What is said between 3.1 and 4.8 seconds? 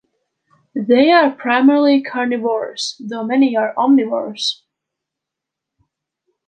many are omnivorous.